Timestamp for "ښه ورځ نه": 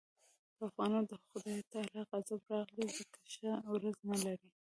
3.31-4.17